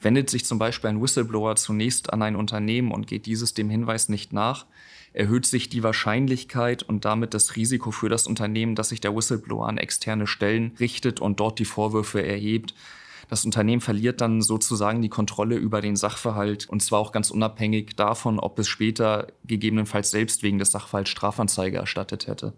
Wendet 0.00 0.28
sich 0.28 0.44
zum 0.44 0.58
Beispiel 0.58 0.90
ein 0.90 1.02
Whistleblower 1.02 1.56
zunächst 1.56 2.12
an 2.12 2.20
ein 2.20 2.36
Unternehmen 2.36 2.92
und 2.92 3.06
geht 3.06 3.24
dieses 3.24 3.54
dem 3.54 3.70
Hinweis 3.70 4.10
nicht 4.10 4.34
nach, 4.34 4.66
erhöht 5.14 5.46
sich 5.46 5.70
die 5.70 5.82
Wahrscheinlichkeit 5.82 6.82
und 6.82 7.06
damit 7.06 7.32
das 7.32 7.56
Risiko 7.56 7.92
für 7.92 8.10
das 8.10 8.26
Unternehmen, 8.26 8.74
dass 8.74 8.90
sich 8.90 9.00
der 9.00 9.16
Whistleblower 9.16 9.68
an 9.68 9.78
externe 9.78 10.26
Stellen 10.26 10.72
richtet 10.78 11.20
und 11.20 11.40
dort 11.40 11.58
die 11.58 11.64
Vorwürfe 11.64 12.22
erhebt, 12.22 12.74
das 13.32 13.46
Unternehmen 13.46 13.80
verliert 13.80 14.20
dann 14.20 14.42
sozusagen 14.42 15.00
die 15.00 15.08
Kontrolle 15.08 15.56
über 15.56 15.80
den 15.80 15.96
Sachverhalt 15.96 16.68
und 16.68 16.82
zwar 16.82 16.98
auch 16.98 17.12
ganz 17.12 17.30
unabhängig 17.30 17.96
davon, 17.96 18.38
ob 18.38 18.58
es 18.58 18.68
später 18.68 19.28
gegebenenfalls 19.46 20.10
selbst 20.10 20.42
wegen 20.42 20.58
des 20.58 20.72
Sachverhalts 20.72 21.08
Strafanzeige 21.08 21.78
erstattet 21.78 22.26
hätte. 22.26 22.52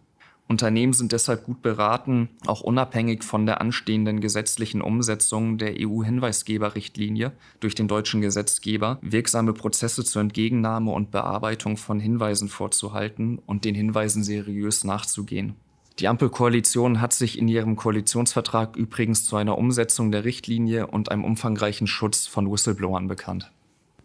Unternehmen 0.48 0.92
sind 0.92 1.12
deshalb 1.12 1.44
gut 1.44 1.62
beraten, 1.62 2.28
auch 2.46 2.60
unabhängig 2.60 3.22
von 3.22 3.46
der 3.46 3.60
anstehenden 3.60 4.18
gesetzlichen 4.18 4.82
Umsetzung 4.82 5.58
der 5.58 5.74
EU-Hinweisgeberrichtlinie 5.78 7.30
durch 7.60 7.76
den 7.76 7.86
deutschen 7.86 8.20
Gesetzgeber, 8.20 8.98
wirksame 9.00 9.52
Prozesse 9.52 10.02
zur 10.02 10.22
Entgegennahme 10.22 10.90
und 10.90 11.12
Bearbeitung 11.12 11.76
von 11.76 12.00
Hinweisen 12.00 12.48
vorzuhalten 12.48 13.38
und 13.46 13.64
den 13.64 13.76
Hinweisen 13.76 14.24
seriös 14.24 14.82
nachzugehen. 14.82 15.54
Die 16.00 16.08
Ampelkoalition 16.08 17.00
hat 17.00 17.12
sich 17.12 17.38
in 17.38 17.46
ihrem 17.46 17.76
Koalitionsvertrag 17.76 18.76
übrigens 18.76 19.24
zu 19.24 19.36
einer 19.36 19.56
Umsetzung 19.56 20.10
der 20.10 20.24
Richtlinie 20.24 20.88
und 20.88 21.10
einem 21.10 21.24
umfangreichen 21.24 21.86
Schutz 21.86 22.26
von 22.26 22.50
Whistleblowern 22.50 23.06
bekannt. 23.06 23.52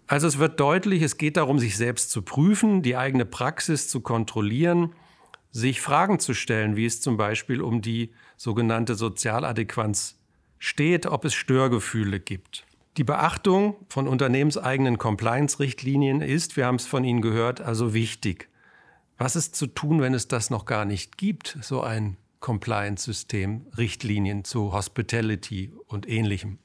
Also 0.05 0.27
es 0.27 0.37
wird 0.37 0.59
deutlich, 0.59 1.01
es 1.01 1.17
geht 1.17 1.37
darum, 1.37 1.59
sich 1.59 1.77
selbst 1.77 2.11
zu 2.11 2.21
prüfen, 2.21 2.81
die 2.81 2.95
eigene 2.95 3.25
Praxis 3.25 3.87
zu 3.87 4.01
kontrollieren, 4.01 4.93
sich 5.51 5.81
Fragen 5.81 6.19
zu 6.19 6.33
stellen, 6.33 6.75
wie 6.75 6.85
es 6.85 7.01
zum 7.01 7.17
Beispiel 7.17 7.61
um 7.61 7.81
die 7.81 8.11
sogenannte 8.37 8.95
Sozialadäquanz 8.95 10.19
steht, 10.59 11.07
ob 11.07 11.25
es 11.25 11.33
Störgefühle 11.33 12.19
gibt. 12.19 12.65
Die 12.97 13.03
Beachtung 13.03 13.75
von 13.87 14.07
unternehmenseigenen 14.07 14.97
Compliance-Richtlinien 14.97 16.21
ist, 16.21 16.57
wir 16.57 16.65
haben 16.65 16.75
es 16.75 16.85
von 16.85 17.03
Ihnen 17.03 17.21
gehört, 17.21 17.61
also 17.61 17.93
wichtig. 17.93 18.49
Was 19.21 19.35
ist 19.35 19.53
zu 19.57 19.67
tun, 19.67 19.99
wenn 19.99 20.13
es 20.13 20.29
das 20.29 20.49
noch 20.49 20.63
gar 20.63 20.85
nicht 20.85 21.17
gibt, 21.17 21.57
so 21.61 21.81
ein 21.81 22.15
Compliance-System, 22.39 23.65
Richtlinien 23.77 24.45
zu 24.45 24.71
Hospitality 24.71 25.73
und 25.87 26.07
ähnlichem? 26.07 26.57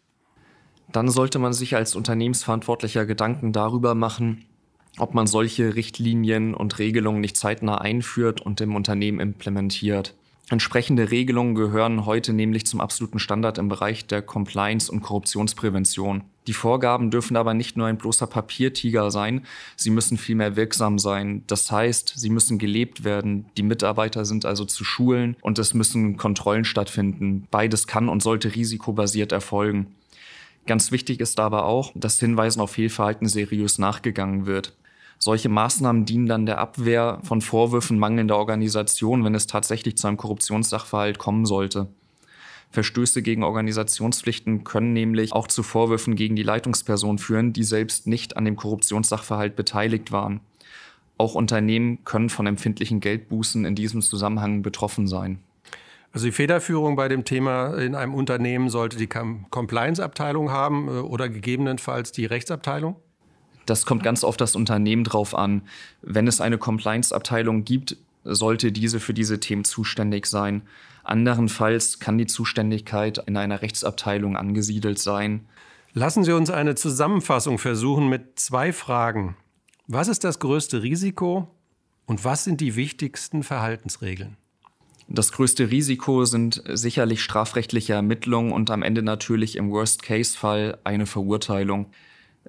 Dann 0.93 1.09
sollte 1.09 1.41
man 1.41 1.53
sich 1.53 1.75
als 1.75 1.97
Unternehmensverantwortlicher 1.97 3.07
Gedanken 3.07 3.53
darüber 3.53 3.97
machen, 3.97 4.45
ob 4.99 5.15
man 5.15 5.27
solche 5.27 5.75
Richtlinien 5.75 6.55
und 6.55 6.79
Regelungen 6.79 7.21
nicht 7.21 7.37
zeitnah 7.37 7.79
einführt 7.79 8.41
und 8.41 8.61
im 8.61 8.77
Unternehmen 8.77 9.19
implementiert. 9.19 10.15
Entsprechende 10.51 11.11
Regelungen 11.11 11.55
gehören 11.55 12.05
heute 12.05 12.35
nämlich 12.35 12.67
zum 12.67 12.83
absoluten 12.83 13.19
Standard 13.19 13.57
im 13.57 13.69
Bereich 13.69 14.07
der 14.07 14.21
Compliance 14.21 14.93
und 14.93 15.01
Korruptionsprävention. 15.01 16.25
Die 16.47 16.53
Vorgaben 16.53 17.11
dürfen 17.11 17.39
aber 17.39 17.55
nicht 17.55 17.79
nur 17.79 17.87
ein 17.87 17.97
bloßer 17.97 18.27
Papiertiger 18.27 19.11
sein, 19.11 19.47
sie 19.77 19.89
müssen 19.89 20.19
vielmehr 20.19 20.55
wirksam 20.57 20.99
sein. 20.99 21.45
Das 21.47 21.73
heißt, 21.73 22.13
sie 22.17 22.29
müssen 22.29 22.59
gelebt 22.59 23.05
werden, 23.05 23.47
die 23.57 23.63
Mitarbeiter 23.63 24.27
sind 24.27 24.45
also 24.45 24.67
zu 24.67 24.85
schulen 24.85 25.37
und 25.41 25.59
es 25.59 25.73
müssen 25.73 26.19
Kontrollen 26.19 26.67
stattfinden. 26.67 27.49
Beides 27.51 27.87
kann 27.87 28.11
und 28.11 28.23
sollte 28.23 28.55
risikobasiert 28.55 29.33
erfolgen. 29.33 29.95
Ganz 30.67 30.93
wichtig 30.93 31.21
ist 31.21 31.41
aber 31.41 31.65
auch, 31.65 31.93
dass 31.95 32.21
Hinweisen 32.21 32.61
auf 32.61 32.73
Fehlverhalten 32.73 33.29
seriös 33.29 33.79
nachgegangen 33.79 34.45
wird. 34.45 34.75
Solche 35.19 35.49
Maßnahmen 35.49 36.05
dienen 36.05 36.27
dann 36.27 36.47
der 36.47 36.59
Abwehr 36.59 37.21
von 37.23 37.41
Vorwürfen 37.41 37.99
mangelnder 37.99 38.37
Organisation, 38.37 39.25
wenn 39.25 39.35
es 39.35 39.47
tatsächlich 39.47 39.97
zu 39.97 40.07
einem 40.07 40.17
Korruptionssachverhalt 40.17 41.19
kommen 41.19 41.47
sollte. 41.47 41.89
Verstöße 42.71 43.23
gegen 43.23 43.45
Organisationspflichten 43.45 44.65
können 44.65 44.93
nämlich 44.93 45.33
auch 45.33 45.47
zu 45.47 45.63
Vorwürfen 45.63 46.17
gegen 46.17 46.35
die 46.35 46.43
Leitungsperson 46.43 47.19
führen, 47.19 47.53
die 47.53 47.63
selbst 47.63 48.07
nicht 48.07 48.37
an 48.37 48.45
dem 48.45 48.57
Korruptionssachverhalt 48.57 49.55
beteiligt 49.55 50.11
waren. 50.11 50.41
Auch 51.17 51.37
Unternehmen 51.37 52.05
können 52.05 52.29
von 52.29 52.47
empfindlichen 52.47 52.99
Geldbußen 52.99 53.65
in 53.65 53.77
diesem 53.77 54.03
Zusammenhang 54.03 54.63
betroffen 54.63 55.07
sein. 55.07 55.39
Also 56.13 56.27
die 56.27 56.33
Federführung 56.33 56.97
bei 56.97 57.09
dem 57.09 57.25
Thema 57.25 57.75
in 57.75 57.95
einem 57.95 58.15
Unternehmen 58.15 58.69
sollte 58.69 58.97
die 58.97 59.09
Compliance-Abteilung 59.09 60.51
haben 60.51 60.89
äh, 60.89 61.01
oder 61.01 61.29
gegebenenfalls 61.29 62.13
die 62.13 62.27
Rechtsabteilung? 62.27 62.97
Das 63.67 63.87
kommt 63.87 64.03
ganz 64.03 64.25
auf 64.25 64.37
das 64.37 64.57
Unternehmen 64.57 65.05
drauf 65.05 65.35
an. 65.35 65.63
Wenn 66.03 66.27
es 66.27 66.41
eine 66.41 66.59
Compliance-Abteilung 66.59 67.65
gibt, 67.65 67.97
sollte 68.25 68.73
diese 68.73 69.01
für 69.01 69.15
diese 69.15 69.41
Themen 69.41 69.65
zuständig 69.65 70.27
sein. 70.27 70.63
Anderenfalls 71.03 71.99
kann 71.99 72.19
die 72.19 72.27
Zuständigkeit 72.27 73.19
in 73.27 73.37
einer 73.37 73.63
Rechtsabteilung 73.63 74.37
angesiedelt 74.37 74.99
sein. 74.99 75.47
Lassen 75.93 76.25
Sie 76.25 76.33
uns 76.33 76.51
eine 76.51 76.75
Zusammenfassung 76.75 77.59
versuchen 77.59 78.09
mit 78.09 78.39
zwei 78.41 78.73
Fragen. 78.73 79.37
Was 79.87 80.09
ist 80.09 80.25
das 80.25 80.39
größte 80.39 80.83
Risiko 80.83 81.49
und 82.07 82.25
was 82.25 82.45
sind 82.45 82.61
die 82.61 82.75
wichtigsten 82.75 83.43
Verhaltensregeln? 83.43 84.37
Das 85.07 85.33
größte 85.33 85.71
Risiko 85.71 86.25
sind 86.25 86.63
sicherlich 86.67 87.23
strafrechtliche 87.23 87.93
Ermittlungen 87.93 88.53
und 88.53 88.71
am 88.71 88.83
Ende 88.83 89.03
natürlich 89.03 89.57
im 89.57 89.71
Worst-Case-Fall 89.71 90.79
eine 90.85 91.05
Verurteilung. 91.05 91.91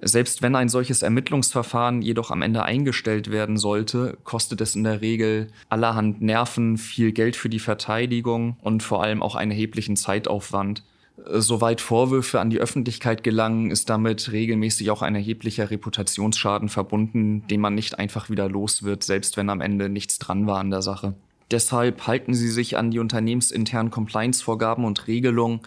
Selbst 0.00 0.42
wenn 0.42 0.54
ein 0.54 0.68
solches 0.68 1.02
Ermittlungsverfahren 1.02 2.02
jedoch 2.02 2.30
am 2.30 2.42
Ende 2.42 2.62
eingestellt 2.64 3.30
werden 3.30 3.56
sollte, 3.56 4.18
kostet 4.24 4.60
es 4.60 4.76
in 4.76 4.84
der 4.84 5.00
Regel 5.00 5.48
allerhand 5.70 6.20
Nerven, 6.20 6.76
viel 6.76 7.12
Geld 7.12 7.34
für 7.34 7.48
die 7.48 7.58
Verteidigung 7.58 8.56
und 8.60 8.82
vor 8.82 9.02
allem 9.02 9.22
auch 9.22 9.34
einen 9.34 9.52
erheblichen 9.52 9.96
Zeitaufwand. 9.96 10.84
Soweit 11.24 11.80
Vorwürfe 11.80 12.40
an 12.40 12.50
die 12.50 12.58
Öffentlichkeit 12.58 13.24
gelangen, 13.24 13.70
ist 13.70 13.88
damit 13.88 14.32
regelmäßig 14.32 14.90
auch 14.90 15.00
ein 15.00 15.14
erheblicher 15.14 15.70
Reputationsschaden 15.70 16.68
verbunden, 16.68 17.46
den 17.48 17.60
man 17.60 17.74
nicht 17.74 17.98
einfach 17.98 18.28
wieder 18.28 18.50
los 18.50 18.82
wird, 18.82 19.02
selbst 19.02 19.38
wenn 19.38 19.48
am 19.48 19.62
Ende 19.62 19.88
nichts 19.88 20.18
dran 20.18 20.46
war 20.46 20.58
an 20.58 20.70
der 20.70 20.82
Sache. 20.82 21.14
Deshalb 21.50 22.06
halten 22.06 22.34
Sie 22.34 22.48
sich 22.48 22.76
an 22.76 22.90
die 22.90 22.98
unternehmensinternen 22.98 23.90
Compliance-Vorgaben 23.90 24.84
und 24.84 25.06
Regelungen 25.06 25.60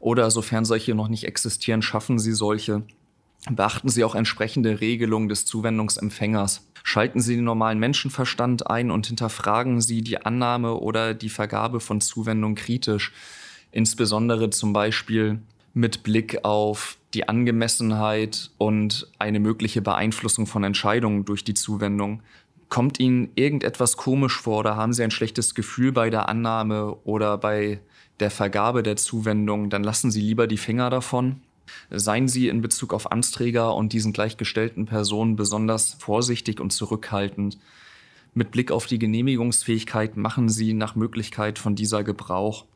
oder 0.00 0.30
sofern 0.32 0.64
solche 0.64 0.94
noch 0.96 1.08
nicht 1.08 1.24
existieren, 1.24 1.82
schaffen 1.82 2.18
Sie 2.18 2.32
solche 2.32 2.82
Beachten 3.50 3.88
Sie 3.88 4.04
auch 4.04 4.14
entsprechende 4.14 4.80
Regelungen 4.80 5.28
des 5.28 5.46
Zuwendungsempfängers. 5.46 6.66
Schalten 6.82 7.20
Sie 7.20 7.36
den 7.36 7.44
normalen 7.44 7.78
Menschenverstand 7.78 8.68
ein 8.68 8.90
und 8.90 9.06
hinterfragen 9.06 9.80
Sie 9.80 10.02
die 10.02 10.24
Annahme 10.24 10.74
oder 10.74 11.14
die 11.14 11.28
Vergabe 11.28 11.80
von 11.80 12.00
Zuwendung 12.00 12.54
kritisch. 12.54 13.12
Insbesondere 13.70 14.50
zum 14.50 14.72
Beispiel 14.72 15.40
mit 15.74 16.02
Blick 16.02 16.44
auf 16.44 16.98
die 17.14 17.28
Angemessenheit 17.28 18.50
und 18.58 19.06
eine 19.18 19.40
mögliche 19.40 19.82
Beeinflussung 19.82 20.46
von 20.46 20.64
Entscheidungen 20.64 21.24
durch 21.24 21.44
die 21.44 21.54
Zuwendung. 21.54 22.22
Kommt 22.68 23.00
Ihnen 23.00 23.30
irgendetwas 23.34 23.96
komisch 23.96 24.38
vor 24.38 24.58
oder 24.58 24.76
haben 24.76 24.92
Sie 24.92 25.02
ein 25.02 25.10
schlechtes 25.10 25.54
Gefühl 25.54 25.92
bei 25.92 26.10
der 26.10 26.28
Annahme 26.28 26.96
oder 27.04 27.38
bei 27.38 27.80
der 28.20 28.30
Vergabe 28.30 28.82
der 28.82 28.96
Zuwendung, 28.96 29.70
dann 29.70 29.84
lassen 29.84 30.10
Sie 30.10 30.20
lieber 30.20 30.46
die 30.46 30.56
Finger 30.56 30.90
davon. 30.90 31.40
Seien 31.90 32.28
Sie 32.28 32.48
in 32.48 32.60
Bezug 32.60 32.92
auf 32.92 33.10
Amtsträger 33.12 33.74
und 33.74 33.92
diesen 33.92 34.12
gleichgestellten 34.12 34.86
Personen 34.86 35.36
besonders 35.36 35.96
vorsichtig 35.98 36.60
und 36.60 36.72
zurückhaltend. 36.72 37.58
Mit 38.34 38.50
Blick 38.50 38.70
auf 38.70 38.86
die 38.86 38.98
Genehmigungsfähigkeit 38.98 40.16
machen 40.16 40.48
Sie 40.48 40.74
nach 40.74 40.94
Möglichkeit 40.94 41.58
von 41.58 41.74
dieser 41.74 42.04
Gebrauch. 42.04 42.66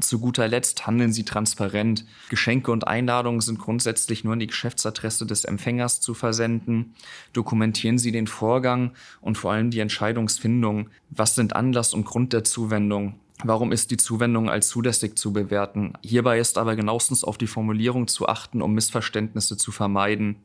Zu 0.00 0.18
guter 0.18 0.46
Letzt 0.46 0.86
handeln 0.86 1.12
Sie 1.12 1.24
transparent. 1.24 2.04
Geschenke 2.28 2.70
und 2.70 2.86
Einladungen 2.86 3.40
sind 3.40 3.58
grundsätzlich 3.58 4.24
nur 4.24 4.34
an 4.34 4.40
die 4.40 4.46
Geschäftsadresse 4.46 5.24
des 5.24 5.44
Empfängers 5.44 6.00
zu 6.00 6.12
versenden. 6.12 6.94
Dokumentieren 7.32 7.98
Sie 7.98 8.12
den 8.12 8.26
Vorgang 8.26 8.92
und 9.22 9.38
vor 9.38 9.52
allem 9.52 9.70
die 9.70 9.80
Entscheidungsfindung. 9.80 10.90
Was 11.10 11.34
sind 11.34 11.56
Anlass 11.56 11.94
und 11.94 12.04
Grund 12.04 12.34
der 12.34 12.44
Zuwendung? 12.44 13.18
Warum 13.44 13.70
ist 13.72 13.90
die 13.90 13.96
Zuwendung 13.96 14.48
als 14.48 14.68
zulässig 14.68 15.16
zu 15.18 15.32
bewerten? 15.32 15.92
Hierbei 16.02 16.38
ist 16.38 16.58
aber 16.58 16.74
genauestens 16.74 17.22
auf 17.22 17.38
die 17.38 17.46
Formulierung 17.46 18.08
zu 18.08 18.28
achten, 18.28 18.62
um 18.62 18.72
Missverständnisse 18.72 19.56
zu 19.56 19.72
vermeiden. 19.72 20.36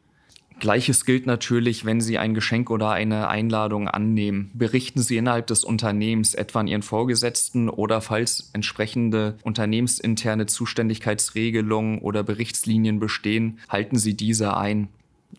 Gleiches 0.60 1.06
gilt 1.06 1.26
natürlich, 1.26 1.86
wenn 1.86 2.02
Sie 2.02 2.20
ein 2.20 2.36
Geschenk 2.36 2.70
oder 2.70 2.92
eine 2.92 3.30
Einladung 3.30 3.88
annehmen. 3.88 4.52
Berichten 4.54 5.02
Sie 5.02 5.18
innerhalb 5.18 5.48
des 5.48 5.64
Unternehmens, 5.64 6.36
etwa 6.36 6.60
an 6.60 6.68
Ihren 6.68 6.84
Vorgesetzten 6.84 7.68
oder 7.68 8.00
falls 8.00 8.52
entsprechende 8.54 9.38
unternehmensinterne 9.44 10.46
Zuständigkeitsregelungen 10.46 11.98
oder 12.00 12.22
Berichtslinien 12.22 13.00
bestehen, 13.00 13.58
halten 13.70 13.98
Sie 13.98 14.16
diese 14.16 14.56
ein. 14.56 14.90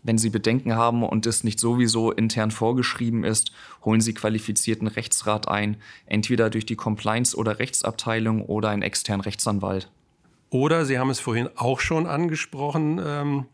Wenn 0.03 0.19
Sie 0.19 0.31
Bedenken 0.31 0.75
haben 0.75 1.03
und 1.03 1.27
es 1.27 1.45
nicht 1.45 1.61
sowieso 1.61 2.11
intern 2.11 2.51
vorgeschrieben 2.51 3.25
ist, 3.25 3.53
holen 3.85 4.01
Sie 4.01 4.15
qualifizierten 4.15 4.89
Rechtsrat 4.89 5.49
ein, 5.49 5.77
entweder 6.07 6.51
durch 6.51 6.67
die 6.67 6.77
Compliance- 6.77 7.37
oder 7.37 7.59
Rechtsabteilung 7.59 8.45
oder 8.45 8.71
einen 8.71 8.83
externen 8.83 9.23
Rechtsanwalt. 9.23 9.91
Oder 10.51 10.85
Sie 10.85 10.99
haben 10.99 11.11
es 11.11 11.21
vorhin 11.21 11.49
auch 11.57 11.81
schon 11.81 12.07
angesprochen, 12.07 13.01
ähm, 13.05 13.47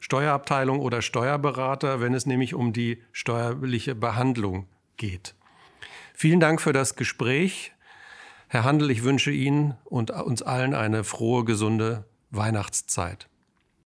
Steuerabteilung 0.00 0.80
oder 0.80 1.00
Steuerberater, 1.00 2.00
wenn 2.00 2.14
es 2.14 2.26
nämlich 2.26 2.54
um 2.54 2.72
die 2.72 3.00
steuerliche 3.12 3.94
Behandlung 3.94 4.66
geht. 4.96 5.34
Vielen 6.14 6.40
Dank 6.40 6.60
für 6.60 6.72
das 6.72 6.96
Gespräch. 6.96 7.72
Herr 8.48 8.64
Handel, 8.64 8.90
ich 8.90 9.04
wünsche 9.04 9.30
Ihnen 9.30 9.76
und 9.84 10.10
uns 10.10 10.42
allen 10.42 10.74
eine 10.74 11.04
frohe, 11.04 11.44
gesunde 11.44 12.04
Weihnachtszeit. 12.30 13.28